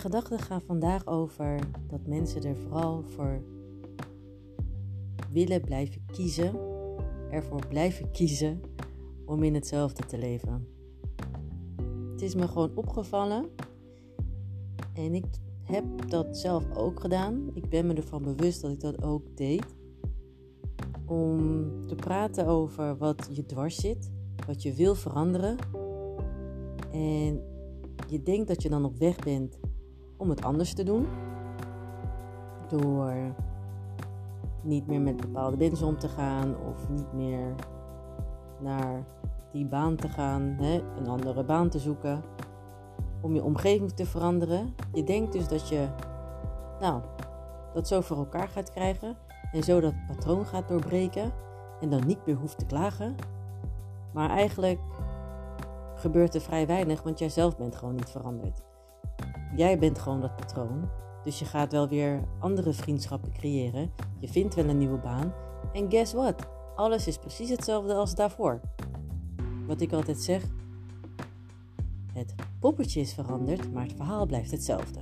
[0.00, 1.58] gedachten gaan vandaag over
[1.88, 3.42] dat mensen er vooral voor
[5.32, 6.52] willen blijven kiezen,
[7.30, 8.60] ervoor blijven kiezen
[9.24, 10.66] om in hetzelfde te leven.
[12.10, 13.44] Het is me gewoon opgevallen
[14.94, 15.26] en ik
[15.62, 17.50] heb dat zelf ook gedaan.
[17.54, 19.66] Ik ben me ervan bewust dat ik dat ook deed.
[21.06, 24.10] Om te praten over wat je dwars zit,
[24.46, 25.56] wat je wil veranderen.
[26.92, 27.42] En
[28.08, 29.58] je denkt dat je dan op weg bent
[30.20, 31.06] om het anders te doen.
[32.68, 33.14] Door
[34.62, 37.54] niet meer met bepaalde mensen om te gaan of niet meer
[38.58, 39.04] naar
[39.52, 42.22] die baan te gaan, hè, een andere baan te zoeken,
[43.20, 44.74] om je omgeving te veranderen.
[44.92, 45.88] Je denkt dus dat je,
[46.80, 47.02] nou,
[47.74, 49.16] dat zo voor elkaar gaat krijgen
[49.52, 51.32] en zo dat patroon gaat doorbreken
[51.80, 53.16] en dan niet meer hoeft te klagen.
[54.12, 54.80] Maar eigenlijk
[55.94, 58.69] gebeurt er vrij weinig, want jij zelf bent gewoon niet veranderd.
[59.56, 60.88] Jij bent gewoon dat patroon.
[61.24, 63.92] Dus je gaat wel weer andere vriendschappen creëren.
[64.18, 65.32] Je vindt wel een nieuwe baan.
[65.72, 66.48] En guess what?
[66.74, 68.60] Alles is precies hetzelfde als daarvoor.
[69.66, 70.42] Wat ik altijd zeg:
[72.12, 75.00] het poppetje is veranderd, maar het verhaal blijft hetzelfde.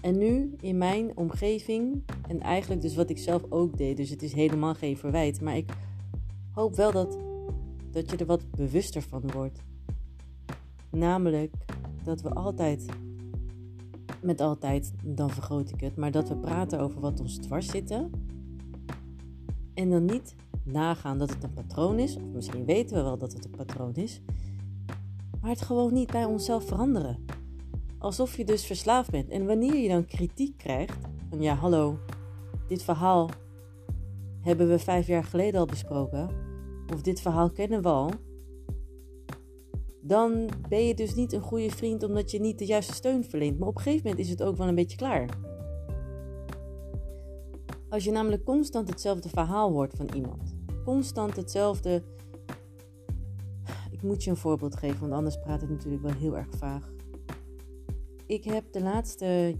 [0.00, 4.22] En nu in mijn omgeving, en eigenlijk dus wat ik zelf ook deed, dus het
[4.22, 5.72] is helemaal geen verwijt, maar ik
[6.52, 7.18] hoop wel dat,
[7.90, 9.62] dat je er wat bewuster van wordt.
[10.90, 11.54] Namelijk
[12.04, 12.86] dat we altijd,
[14.22, 18.10] met altijd, dan vergroot ik het, maar dat we praten over wat ons dwars zitten.
[19.74, 23.32] En dan niet nagaan dat het een patroon is, of misschien weten we wel dat
[23.32, 24.20] het een patroon is,
[25.40, 27.24] maar het gewoon niet bij onszelf veranderen.
[27.98, 29.28] Alsof je dus verslaafd bent.
[29.28, 30.98] En wanneer je dan kritiek krijgt,
[31.30, 31.98] van ja, hallo,
[32.66, 33.30] dit verhaal
[34.40, 36.30] hebben we vijf jaar geleden al besproken,
[36.92, 38.10] of dit verhaal kennen we al,
[40.00, 43.58] dan ben je dus niet een goede vriend omdat je niet de juiste steun verleent.
[43.58, 45.28] Maar op een gegeven moment is het ook wel een beetje klaar.
[47.88, 50.54] Als je namelijk constant hetzelfde verhaal hoort van iemand,
[50.84, 52.02] constant hetzelfde.
[53.90, 56.92] Ik moet je een voorbeeld geven, want anders praat ik natuurlijk wel heel erg vaag.
[58.26, 59.56] Ik heb de laatste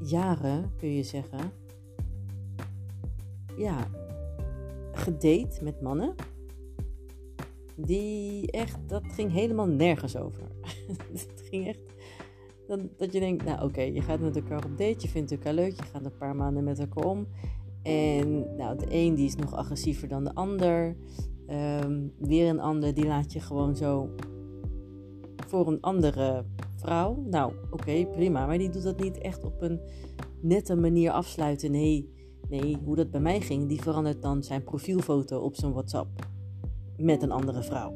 [0.00, 1.52] jaren, kun je zeggen,
[3.56, 3.88] ja,
[4.92, 6.14] gedate met mannen
[7.86, 10.42] die echt, dat ging helemaal nergens over.
[11.12, 11.82] het ging echt,
[12.66, 15.54] dat, dat je denkt, nou oké, je gaat met elkaar op date, je vindt elkaar
[15.54, 17.26] leuk, je gaat een paar maanden met elkaar om.
[17.82, 20.96] En nou, de een die is nog agressiever dan de ander.
[21.46, 24.10] Ehm, weer een ander die laat je gewoon zo
[25.46, 26.44] voor een andere
[26.76, 27.22] vrouw.
[27.30, 28.46] Nou, oké, prima.
[28.46, 29.80] Maar die doet dat niet echt op een
[30.40, 31.70] nette manier afsluiten.
[31.70, 32.10] Nee,
[32.48, 36.28] nee, hoe dat bij mij ging, die verandert dan zijn profielfoto op zijn WhatsApp
[37.00, 37.94] met een andere vrouw.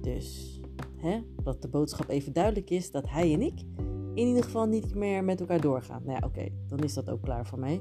[0.00, 0.60] Dus,
[0.96, 3.62] hè, dat de boodschap even duidelijk is dat hij en ik
[4.14, 6.02] in ieder geval niet meer met elkaar doorgaan.
[6.04, 7.80] Nou ja, oké, dan is dat ook klaar voor mij.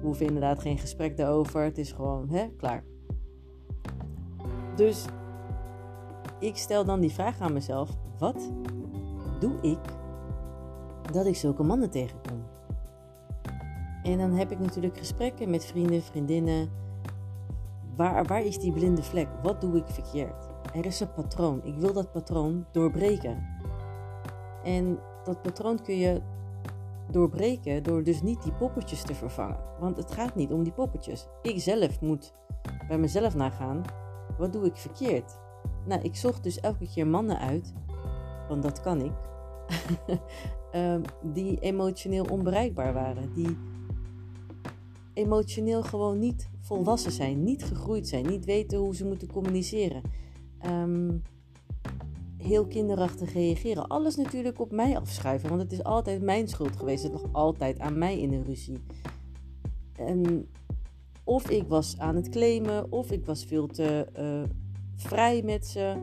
[0.00, 1.62] We hoeven inderdaad geen gesprek daarover.
[1.62, 2.84] Het is gewoon, hè, klaar.
[4.76, 5.04] Dus
[6.38, 8.52] ik stel dan die vraag aan mezelf: wat
[9.40, 9.78] doe ik
[11.12, 12.44] dat ik zulke mannen tegenkom?
[14.02, 16.70] En dan heb ik natuurlijk gesprekken met vrienden, vriendinnen
[17.96, 19.28] Waar, waar is die blinde vlek?
[19.42, 20.48] Wat doe ik verkeerd?
[20.74, 21.60] Er is een patroon.
[21.64, 23.46] Ik wil dat patroon doorbreken.
[24.64, 26.20] En dat patroon kun je
[27.10, 29.58] doorbreken door dus niet die poppetjes te vervangen.
[29.80, 31.26] Want het gaat niet om die poppetjes.
[31.42, 32.34] Ik zelf moet
[32.88, 33.82] bij mezelf nagaan,
[34.38, 35.38] wat doe ik verkeerd?
[35.84, 37.72] Nou, ik zocht dus elke keer mannen uit,
[38.48, 39.12] want dat kan ik,
[40.72, 43.32] ehm, die emotioneel onbereikbaar waren.
[43.34, 43.58] Die
[45.16, 50.02] emotioneel gewoon niet volwassen zijn, niet gegroeid zijn, niet weten hoe ze moeten communiceren.
[50.58, 51.18] Ehm,
[52.36, 53.86] heel kinderachtig reageren.
[53.86, 57.02] Alles natuurlijk op mij afschuiven, want het is altijd mijn schuld geweest.
[57.02, 58.78] Het lag altijd aan mij in een ruzie.
[59.92, 60.48] En
[61.24, 64.42] of ik was aan het claimen, of ik was veel te uh,
[64.94, 65.96] vrij met ze.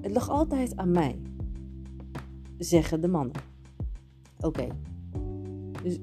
[0.00, 1.18] Het lag altijd aan mij,
[2.58, 3.36] zeggen de mannen.
[4.40, 4.66] Oké.
[5.82, 5.98] Dus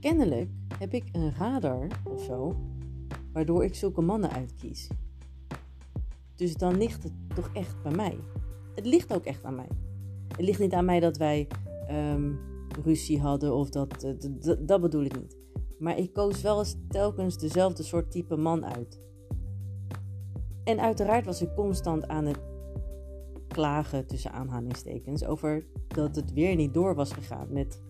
[0.00, 0.48] kennelijk
[0.82, 2.56] heb ik een radar of zo,
[3.32, 4.88] waardoor ik zulke mannen uitkies.
[6.34, 8.18] Dus dan ligt het toch echt bij mij.
[8.74, 9.68] Het ligt ook echt aan mij.
[10.28, 11.48] Het ligt niet aan mij dat wij
[11.90, 12.38] um,
[12.84, 15.36] ruzie hadden of dat, uh, dat bedoel ik niet.
[15.78, 19.00] Maar ik koos wel eens telkens dezelfde soort type man uit.
[20.64, 22.40] En uiteraard was ik constant aan het
[23.48, 27.80] klagen tussen aanhalingstekens over dat het weer niet door was gegaan met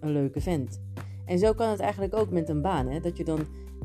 [0.00, 0.80] een leuke vent.
[1.28, 2.86] En zo kan het eigenlijk ook met een baan.
[2.86, 3.00] Hè?
[3.00, 3.38] Dat je dan,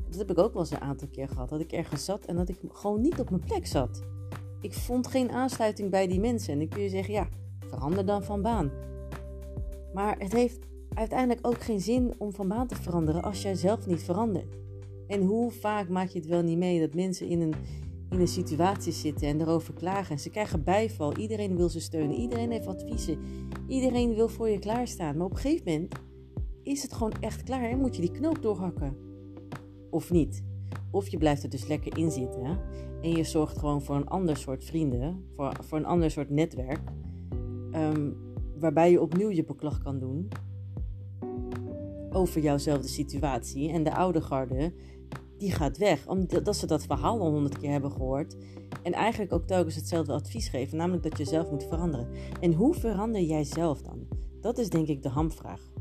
[0.09, 1.49] dat heb ik ook wel eens een aantal keer gehad.
[1.49, 4.03] Dat ik ergens zat en dat ik gewoon niet op mijn plek zat.
[4.61, 6.53] Ik vond geen aansluiting bij die mensen.
[6.53, 7.27] En dan kun je zeggen, ja,
[7.59, 8.71] verander dan van baan.
[9.93, 10.59] Maar het heeft
[10.93, 14.57] uiteindelijk ook geen zin om van baan te veranderen als jij zelf niet verandert.
[15.07, 17.53] En hoe vaak maak je het wel niet mee dat mensen in een,
[18.09, 20.11] in een situatie zitten en erover klagen.
[20.11, 21.17] En ze krijgen bijval.
[21.17, 22.15] Iedereen wil ze steunen.
[22.15, 23.19] Iedereen heeft adviezen.
[23.67, 25.17] Iedereen wil voor je klaarstaan.
[25.17, 25.95] Maar op een gegeven moment
[26.63, 28.97] is het gewoon echt klaar en moet je die knoop doorhakken.
[29.89, 30.43] Of niet.
[30.91, 32.59] Of je blijft er dus lekker in zitten
[33.01, 36.81] en je zorgt gewoon voor een ander soort vrienden, voor, voor een ander soort netwerk,
[37.71, 38.09] ehm,
[38.59, 40.29] waarbij je opnieuw je beklag kan doen
[42.13, 43.71] over jouwzelfde situatie.
[43.71, 44.73] En de oude garde,
[45.37, 48.35] die gaat weg, omdat ze dat verhaal al honderd keer hebben gehoord.
[48.83, 52.07] En eigenlijk ook telkens hetzelfde advies geven, namelijk dat je zelf moet veranderen.
[52.39, 54.07] En hoe verander jij zelf dan?
[54.41, 55.71] Dat is denk ik de hamvraag.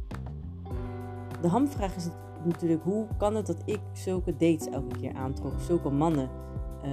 [1.43, 2.09] De hamvraag is
[2.45, 5.53] natuurlijk, hoe kan het dat ik zulke dates elke keer aantrok?
[5.61, 6.29] Zulke mannen
[6.85, 6.91] uh,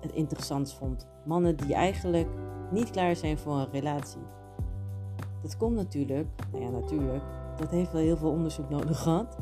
[0.00, 1.08] het interessant vond.
[1.24, 2.28] Mannen die eigenlijk
[2.70, 4.22] niet klaar zijn voor een relatie.
[5.42, 7.22] Dat komt natuurlijk, nou ja, natuurlijk,
[7.56, 9.36] dat heeft wel heel veel onderzoek nodig gehad.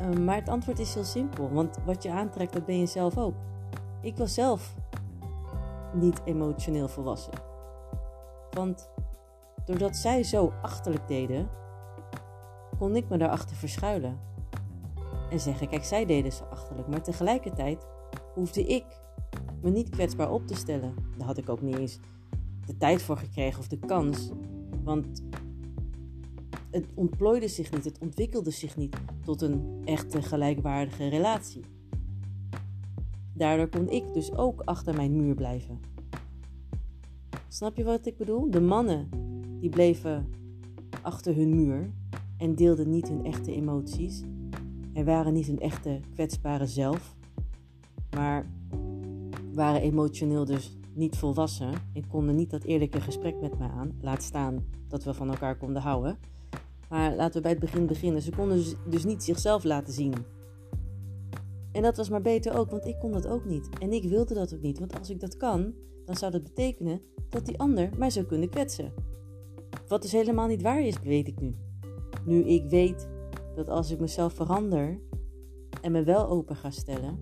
[0.00, 3.18] Uh, maar het antwoord is heel simpel, want wat je aantrekt, dat ben je zelf
[3.18, 3.34] ook.
[4.00, 4.74] Ik was zelf
[5.92, 7.32] niet emotioneel volwassen.
[8.50, 8.90] Want
[9.64, 11.48] doordat zij zo achterlijk deden,
[12.78, 14.18] kon ik me daarachter verschuilen.
[15.30, 16.88] En zeggen, kijk, zij deden ze achterlijk.
[16.88, 17.86] Maar tegelijkertijd
[18.34, 18.84] hoefde ik
[19.62, 20.94] me niet kwetsbaar op te stellen.
[21.16, 21.98] Daar had ik ook niet eens
[22.66, 24.30] de tijd voor gekregen of de kans.
[24.84, 25.22] Want
[26.70, 31.64] het ontplooide zich niet, het ontwikkelde zich niet tot een echte gelijkwaardige relatie.
[33.32, 35.80] Daardoor kon ik dus ook achter mijn muur blijven.
[37.48, 38.50] Snap je wat ik bedoel?
[38.50, 39.08] De mannen
[39.60, 40.28] die bleven
[41.02, 41.90] achter hun muur
[42.38, 44.22] en deelden niet hun echte emoties
[44.92, 47.16] en waren niet hun echte kwetsbare zelf,
[48.16, 48.46] maar
[49.52, 53.98] waren emotioneel dus niet volwassen en konden niet dat eerlijke gesprek met mij aan.
[54.00, 56.18] Laat staan dat we van elkaar konden houden.
[56.88, 58.22] Maar laten we bij het begin beginnen.
[58.22, 60.14] Ze konden dus, dus niet zichzelf laten zien.
[61.72, 63.68] En dat was maar beter ook, want ik kon dat ook niet.
[63.78, 67.00] En ik wilde dat ook niet, want als ik dat kan, dan zou dat betekenen
[67.28, 68.92] dat die ander mij zou kunnen kwetsen.
[69.88, 71.54] Wat dus helemaal niet waar is, weet ik nu.
[72.24, 73.08] Nu ik weet
[73.54, 75.00] dat als ik mezelf verander
[75.80, 77.18] en me wel open ga stellen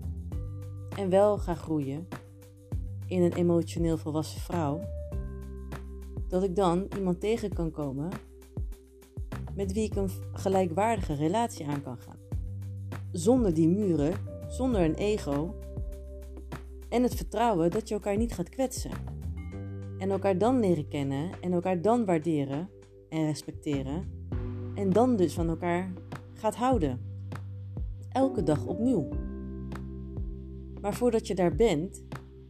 [0.97, 2.07] en wel ga groeien
[3.07, 4.79] in een emotioneel volwassen vrouw,
[6.27, 8.09] dat ik dan iemand tegen kan komen
[9.55, 12.17] met wie ik een gelijkwaardige relatie aan kan gaan.
[13.11, 14.13] Zonder die muren,
[14.47, 15.55] zonder een ego
[16.89, 18.91] en het vertrouwen dat je elkaar niet gaat kwetsen.
[19.97, 22.69] En elkaar dan leren kennen en elkaar dan waarderen
[23.09, 24.12] en respecteren
[24.75, 25.93] en dan dus van elkaar
[26.33, 26.99] gaat houden.
[28.09, 29.07] Elke dag opnieuw.
[30.81, 32.03] Maar voordat je daar bent,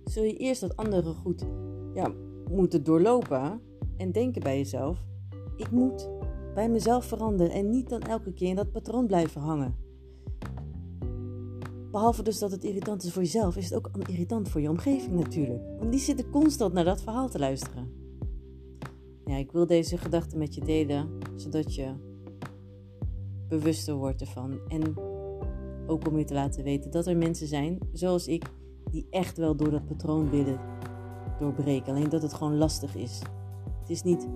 [0.04, 1.46] zul je eerst dat andere goed
[1.94, 2.14] ja,
[2.50, 3.62] moeten doorlopen
[3.98, 5.06] en denken bij jezelf:
[5.56, 6.10] ik moet
[6.54, 9.76] bij mezelf veranderen en niet dan elke keer in dat patroon blijven hangen.
[11.92, 15.14] Behalve dus dat het irritant is voor jezelf, is het ook irritant voor je omgeving
[15.14, 15.64] natuurlijk.
[15.80, 17.92] Want die zitten constant naar dat verhaal te luisteren.
[19.26, 21.94] Ja, ik wil deze gedachten met je delen, zodat je
[23.58, 24.60] bewuster wordt ervan.
[24.68, 24.96] En
[25.88, 28.46] ook om je te laten weten dat er mensen zijn, zoals ik,
[28.92, 30.60] die echt wel door dat patroon willen
[31.40, 31.94] doorbreken.
[31.94, 33.22] Alleen dat het gewoon lastig is.
[33.80, 34.28] Het is niet,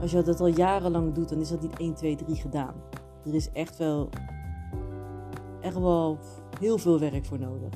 [0.00, 2.74] als je dat al jarenlang doet, dan is dat niet 1, 2, 3 gedaan.
[3.24, 4.08] Er is echt wel,
[5.60, 6.18] echt wel
[6.58, 7.70] heel veel werk voor nodig.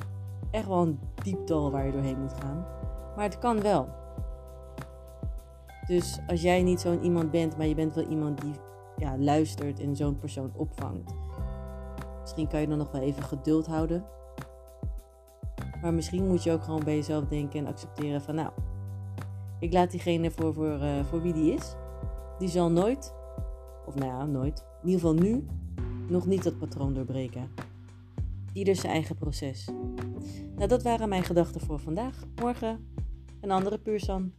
[0.51, 2.65] Echt wel een dieptal waar je doorheen moet gaan.
[3.15, 3.87] Maar het kan wel.
[5.87, 8.53] Dus als jij niet zo'n iemand bent, maar je bent wel iemand die
[8.99, 11.13] ja, luistert en zo'n persoon opvangt.
[12.21, 14.05] Misschien kan je dan nog wel even geduld houden.
[15.81, 18.51] Maar misschien moet je ook gewoon bij jezelf denken en accepteren van nou,
[19.59, 21.75] ik laat diegene voor, voor, uh, voor wie die is.
[22.39, 23.13] Die zal nooit,
[23.85, 25.45] of nou ja, nooit, in ieder geval nu,
[26.07, 27.49] nog niet dat patroon doorbreken.
[28.53, 29.69] Ieder zijn eigen proces.
[30.55, 32.23] Nou, dat waren mijn gedachten voor vandaag.
[32.35, 32.87] Morgen
[33.41, 34.33] een andere Puursan.